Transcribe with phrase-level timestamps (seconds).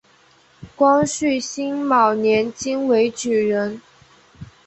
[0.75, 3.79] 光绪辛卯年京闱举人。